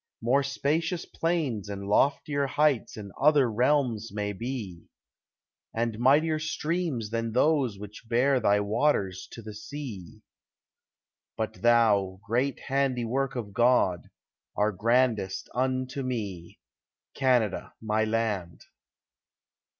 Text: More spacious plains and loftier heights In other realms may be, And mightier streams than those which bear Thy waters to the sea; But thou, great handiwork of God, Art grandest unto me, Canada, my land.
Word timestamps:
More 0.23 0.41
spacious 0.41 1.05
plains 1.05 1.69
and 1.69 1.87
loftier 1.87 2.47
heights 2.47 2.97
In 2.97 3.11
other 3.21 3.51
realms 3.51 4.11
may 4.11 4.33
be, 4.33 4.87
And 5.75 5.99
mightier 5.99 6.39
streams 6.39 7.11
than 7.11 7.33
those 7.33 7.77
which 7.77 8.07
bear 8.09 8.39
Thy 8.39 8.61
waters 8.61 9.27
to 9.33 9.43
the 9.43 9.53
sea; 9.53 10.23
But 11.37 11.61
thou, 11.61 12.19
great 12.25 12.61
handiwork 12.61 13.35
of 13.35 13.53
God, 13.53 14.09
Art 14.55 14.79
grandest 14.79 15.49
unto 15.53 16.01
me, 16.01 16.59
Canada, 17.13 17.75
my 17.79 18.03
land. 18.03 18.61